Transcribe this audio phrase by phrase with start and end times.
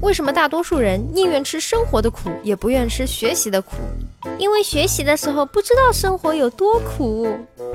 [0.00, 3.76] 为什么大多数人宁愿吃生活的苦，也不愿吃学习的苦？
[4.38, 7.28] 因为学习的时候不知道生活有多苦。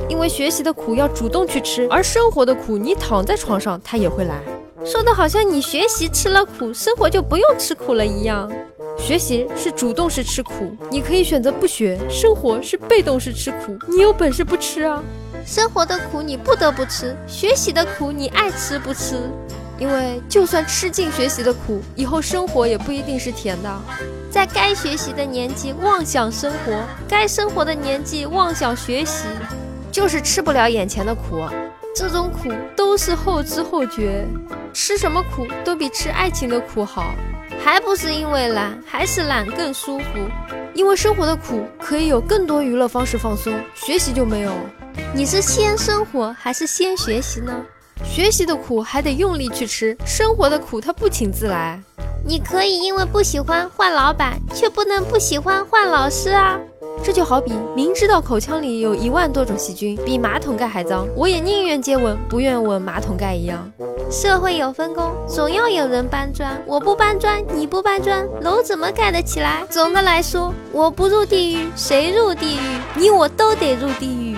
[0.10, 4.42] 因为学习的苦要主动去吃，而生活的苦你躺在床上它也会来。
[4.84, 8.52] 说的好像你学习吃了苦，生活就不用吃苦了一样。
[8.98, 15.02] 学习是主动式吃苦，你可以选择不学；生活是被动式吃苦，你有本事不吃啊。
[15.46, 19.16] 生活的苦你不得不吃，学习的苦你爱吃不吃。
[19.78, 23.82] 因为就算吃尽学习的苦，以后生活也不一定是甜的。
[24.32, 29.26] 在该学习的年纪妄想生活，该生活的年纪妄想学习，
[29.92, 31.46] 就是吃不了眼前的苦。
[31.96, 34.26] 这种苦都是后知后觉，
[34.74, 37.14] 吃什么苦都比吃爱情的苦好。
[37.64, 40.06] 还不是因为懒，还是懒更舒服。
[40.74, 44.52] 因为生活的苦可以有更多娱乐方式放松，学习就没有。
[45.14, 47.54] 你是先生活还是先学习呢？
[48.04, 51.82] 学习的苦还得用力去吃，生活的苦它不请自来。
[52.28, 56.60] 你可以因为不喜欢换老板，却不能不喜欢换老师啊。
[57.04, 63.72] 这就好比明知道口腔里有一万多种细菌，比马桶盖还脏，我也宁愿接吻，不愿吻马桶盖一样。
[64.10, 66.60] 社会有分工，总要有人搬砖。
[66.66, 69.64] 我不搬砖，你不搬砖，楼怎么盖得起来？
[69.70, 72.80] 总的来说，我不入地狱，谁入地狱？
[72.96, 74.35] 你我都得入地狱。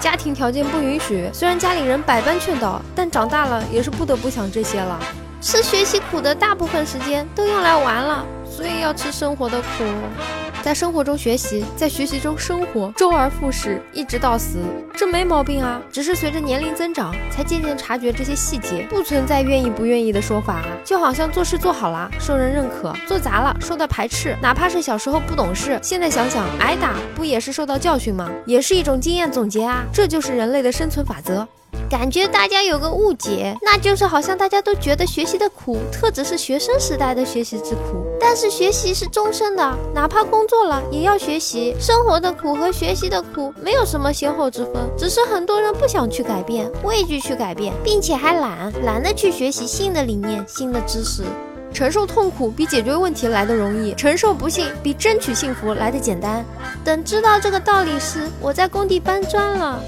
[0.00, 4.98] 家庭条件不允许，虽然家里人百般劝导，但长大了也是不得不想这些了。
[5.40, 10.37] 吃学习苦的大部分时间都用来玩了，所以要吃生活的苦。
[10.68, 14.58] 在生活中学习，在学习中生活，周而复始，一直到死，
[14.94, 15.80] 这没毛病啊。
[15.90, 20.62] 只是随着年龄增长，才渐渐察觉这些细节，不存在愿意不愿意的说法。
[20.84, 24.36] 就好像做事做好了，受人认可；做砸了，受到排斥。
[24.42, 28.30] 哪怕是小时候不懂事，现在想想，挨打不也是受到教训吗？
[28.44, 29.82] 也是一种经验总结啊。
[29.90, 31.48] 这就是人类的生存法则。
[31.88, 38.04] 感觉大家有个误解，那就是好像大家都觉得学习的苦，特指是学生时代的学习之苦。
[38.20, 41.74] 但是学习是终身的，哪怕工作了也要学习。
[41.80, 51.22] 生活的苦和学习的苦没有什么先后之分，只是很多人不想去改变，畏惧去改变，并且还懒，懒得去学习新的理念、新的知识。
[51.72, 56.44] 承受痛苦比解决问题来的容易，承受不幸比争取幸福来的简单。
[56.84, 59.82] 等知道这个道理时，我在工地搬砖了。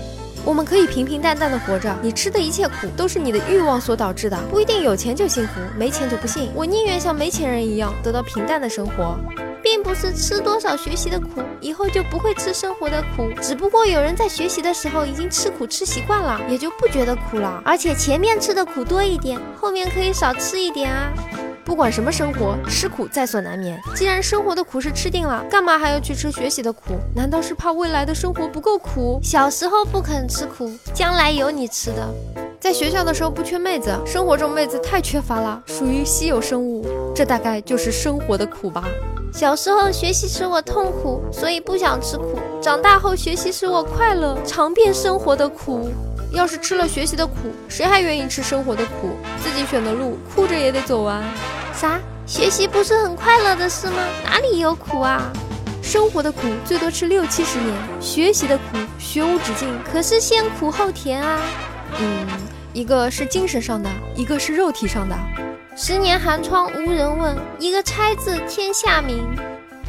[0.44, 6.50] 我们可以平平淡淡的活着，你吃的一切苦都是你的欲望所导致的，不一定有钱就幸福，没钱就不幸。
[6.54, 9.18] 我宁愿像没钱人一样得到平淡的生活，
[9.62, 13.30] 并不是吃多少学习的苦，以后就不会吃生活的苦。
[13.42, 17.62] 只不过有人在学习的时候已经吃苦吃习惯了，也就不觉得苦了。
[17.64, 21.12] 而且前面吃的苦多一点，后面可以少吃一点啊。
[21.64, 23.80] 不管什么生活，吃苦在所难免。
[23.94, 26.94] 既然生活的苦是吃定了，干嘛还要去吃学习的苦？
[27.14, 29.20] 难道是怕未来的生活不够苦？
[29.22, 32.08] 小时候不肯吃苦，将来有你吃的。
[32.58, 36.84] 在学校的时候不缺妹子，生活中妹子太缺乏了，属于稀有生物。
[37.14, 38.84] 这大概就是生活的苦吧。
[39.32, 42.38] 小时候学习使我痛苦，所以不想吃苦。
[42.60, 45.88] 长大后学习使我快乐，尝遍生活的苦。
[46.32, 49.16] 要是吃了学习的苦，谁还愿意吃生活的苦？
[49.42, 51.22] 自己选的路，哭着也得走完。
[51.74, 51.98] 啥？
[52.26, 53.96] 学习不是很快乐的事吗？
[54.24, 55.20] 哪里有苦啊？
[55.82, 58.62] 生活的苦最多吃六七十年，学习的苦
[58.98, 59.68] 学无止境。
[59.82, 61.40] 可是先苦后甜啊。
[61.98, 62.26] 嗯，
[62.72, 65.16] 一个是精神上的，一个是肉体上的。
[65.76, 69.26] 十年寒窗无人问，一个拆字天下名。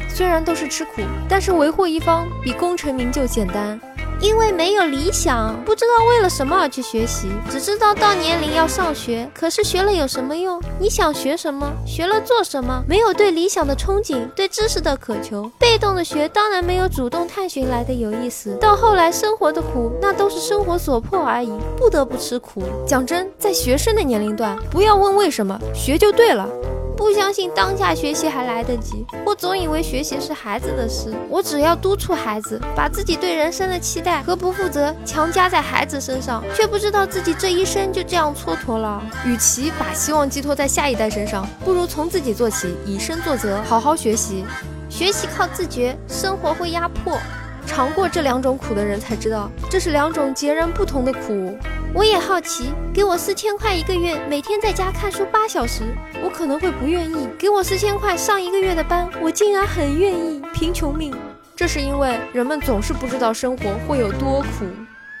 [0.08, 3.80] 虽然都是吃苦，但是维护一方比功成名就简单。
[4.22, 9.28] 因为没有理想，不知道为了什么而去学习，只知道到年龄要上学。
[9.34, 10.62] 可是学了有什么用？
[10.78, 11.68] 你想学什么？
[11.84, 12.84] 学了做什么？
[12.86, 15.50] 没有对理想的憧憬，对知识的渴求。
[15.58, 18.56] 被动的学，当然没有主动探寻来的有意思。
[18.60, 22.62] 到后来，生活的苦，那都是生活所迫而已，不得不吃苦。
[22.86, 26.48] 讲真，在学生的年龄段，不要问为什么，学就对了。
[26.96, 39.02] 不相信当下学习还来得及，我总以为学习是孩子的事，我只要督促孩子，把自己对人生的期待和不负责强加在孩子身上，却不知道自己这一生就这样蹉跎了。
[39.24, 44.44] 与其把希望寄托在下一代身上，不如从自己做起，以身作则，好好学习。
[44.88, 47.18] 学习靠自觉，生活会压迫。
[47.66, 51.56] 尝过这两种苦的人才知道，这是两种截然不同的苦。
[51.94, 55.82] 我也好奇，给我四千块一个月，每天在家看书八小时，
[56.24, 60.40] 我可能会不愿意；给我四千块上一个月的班，我竟然很愿意。
[60.54, 61.14] 贫穷命，
[61.54, 64.64] 这是因为人们总是不知道生活会有多苦。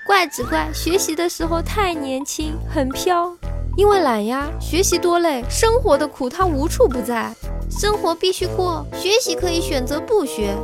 [0.06, 3.36] 怪只怪学习的时候太年轻，很飘。
[3.76, 7.34] 因为懒呀，学习多累，生活的苦它无处不在。
[7.70, 10.54] 生活必须过，学习可以选择不学。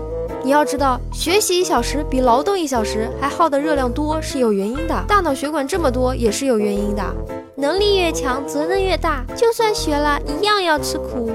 [0.49, 7.05] 你要知道，学习一小时比劳动一小时还耗的热量多是有原因的，大脑血管这么多也是有原因的。
[7.55, 11.31] 能力越强，责任越大，就算学了一样要吃苦。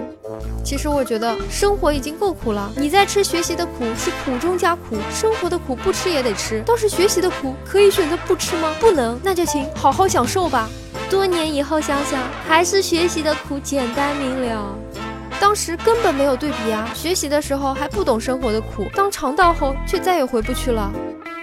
[0.66, 6.64] 其实我觉得生活已经够苦了，你在吃学习的苦是苦中加苦，生活的苦不吃也得吃。
[6.66, 8.74] 倒是学习的苦可以选择不吃吗？
[8.80, 10.68] 不能，那就请好好享受吧。
[11.08, 14.76] 多年以后想想，还是学习的苦简单明了。
[15.44, 20.90] 当时根本没有对比啊，学习的时候还不懂生活的苦，当尝到后却再也回不去了。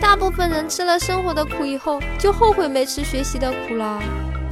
[0.00, 4.02] 大部分人吃了生活的苦以后，就后悔没吃学习的苦了。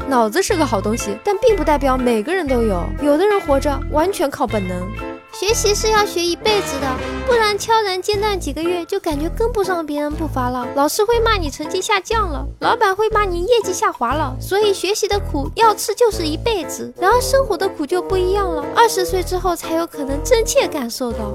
[0.07, 2.85] 脑子是个好东西，但并不代表每个人都有。
[3.03, 4.87] 有的人活着完全靠本能。
[5.33, 6.87] 学习是要学一辈子的，
[7.27, 10.67] 不然悄然间断几个月，就感觉跟不上别人步伐了。
[10.75, 14.35] 老师会骂你成绩下降了，老板会骂你业绩下滑了。
[14.41, 16.93] 所以学习的苦要吃就是一辈子。
[16.99, 21.33] 然而生活的苦就不一样了，二十岁之后才有可能真切感受到。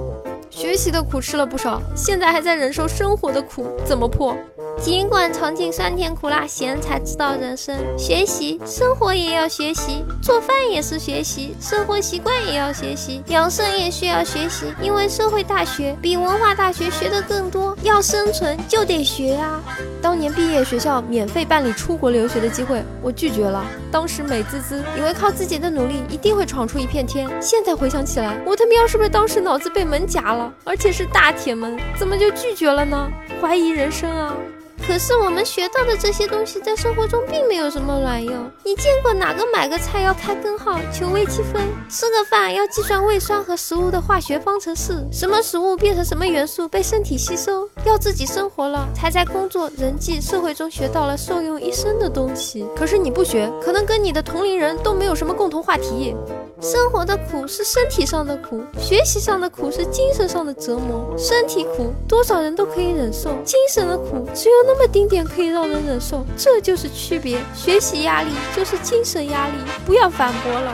[0.49, 4.35] 学习的苦吃了不少，现在还在忍受生活的苦，怎么破？
[4.83, 7.73] 尽管尝尽酸甜苦辣咸，才知道人生。
[7.97, 14.65] 学习生活也要学习，做饭也是学习，生活习惯也要学习，养生也需要学习。
[14.81, 19.63] 因为社会大学比文化大学学的更多，要生存就得学啊。
[20.01, 23.63] 当年毕业学校免费办理出国留学的机会，我拒绝了。
[23.89, 27.29] 当时美滋滋，以为靠自己的努力一定会闯出一片天。
[27.41, 30.53] 现在回想起来，我他喵是不是当时脑子被门夹了？
[30.65, 33.09] 而且是大铁门，怎么就拒绝了呢？
[33.41, 34.35] 怀疑人生啊！
[34.85, 38.51] 可是我们学到的这些东西，在生活中并没有什么卵用。
[38.63, 45.07] 你见过哪个买个菜要开根号求微积分，吃个饭要计算胃酸和食物的化学方程式？
[45.11, 47.67] 什么食物变成什么元素被身体吸收？
[47.85, 52.65] 要自己生活了，才在工作、人际、社会中学到了受用一生的东西。
[52.75, 56.15] 可是你不学，可能跟你的同龄人都没有什么共同话题。
[56.61, 61.13] 生活的苦是身体上的苦，学习上的苦是精神上的折磨。
[61.17, 67.37] 身体苦多少人都可以忍受，精神的苦只有那那么丁点可以让人忍受，这就是区别。
[67.53, 69.53] 学习压力就是精神压力，
[69.85, 70.73] 不要反驳了。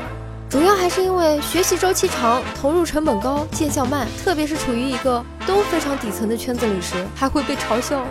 [0.49, 8.05] 主要还是因为学习周期长，投入成本高，见效慢，特别是处于一个都非常底层的圈子里时，还会被嘲笑。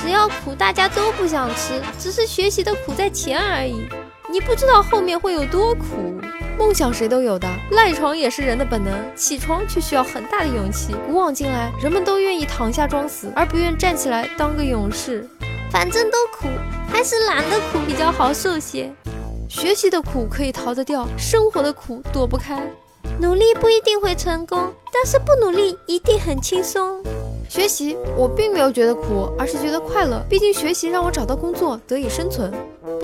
[0.00, 3.86] 只要苦，大家都不想吃，只是学习的苦在前而已。
[4.32, 6.15] 你不知道后面会有多苦。
[6.58, 10.94] 梦想谁都有的，赖床也是人的本能，起床却需要很大的勇气。
[11.06, 15.28] 古往今来，人们都愿意躺下装死，而不愿站起来当个勇士。
[15.70, 16.48] 反正都苦，
[16.90, 18.90] 还是懒得苦比较好受些。
[19.48, 22.62] 学习的苦可以逃得掉，生活的苦躲不开。
[23.20, 27.02] 努力不一定会成功，但是不努力一定很轻松。
[27.48, 30.24] 学习我并没有觉得苦，而是觉得快乐。
[30.28, 32.52] 毕竟学习让我找到工作，得以生存。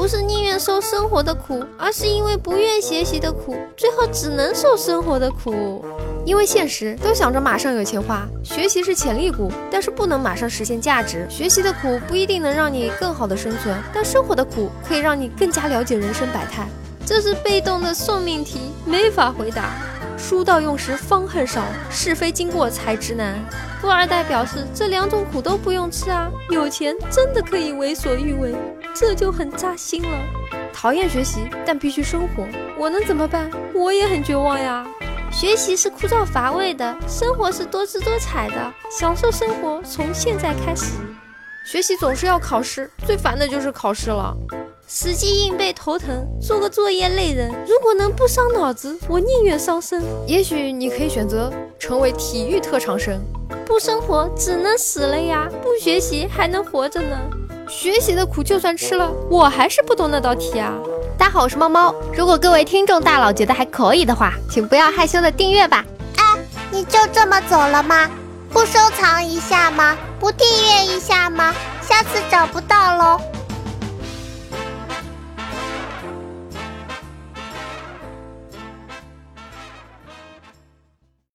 [0.03, 5.85] 不是宁愿受生活的苦，而是因为不愿学习的苦，最后只能受生活的苦。
[6.25, 11.25] 因为现实都想着马上有钱花，学习是潜力股，但是不能马上实现价值。
[11.31, 16.67] 学习的苦不一定能让你更好的生存，但生活的苦可以让你更加了解人生百态。
[17.07, 19.71] 这是被动的送命题，没法回答。
[20.19, 23.39] 书到用时方恨少，是非经过才知难。
[23.81, 28.55] 富二代表示，这两种苦都不用吃啊，有钱真的可以为所欲为，
[28.95, 30.19] 这就很扎心了。
[30.73, 32.47] 讨厌学习，但必须生活，
[32.79, 33.51] 我能怎么办？
[33.75, 34.87] 我也很绝望呀。
[35.31, 40.93] 学习是枯燥乏味的，生活是多姿多彩的，享受生活从现在开始。
[41.65, 44.37] 学习总是要考试，最烦的就是考试了。
[44.87, 47.51] 死记硬背头疼，做个作业累人。
[47.67, 50.03] 如果能不伤脑子，我宁愿伤身。
[50.27, 53.19] 也许你可以选择成为体育特长生，
[53.65, 57.17] 不生活只能死了呀，不学习还能活着呢。
[57.69, 60.73] 学习的苦就算吃了，我还是不懂那道题啊。
[61.19, 61.95] 大家好，我是猫猫。
[62.15, 65.85] 如果各位听众大佬觉得还可以的话，请不要害羞的订阅吧。
[66.17, 66.25] 哎，
[66.71, 68.11] 你就这么走了吗？
[68.51, 69.97] 不收藏一下吗？
[70.19, 71.55] 不订阅一下吗？
[71.81, 73.21] 下次找不到喽。